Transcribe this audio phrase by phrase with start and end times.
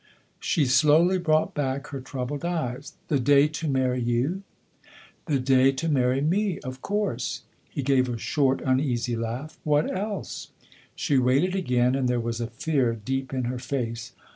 [0.39, 4.41] She slowly brought back her troubled eyes." The day to marry you?""
[5.27, 10.47] The day to marry me of course!" He gave a short, uneasy laugh." What else?"
[10.95, 14.13] She waited again, and there was a fear deep in her face.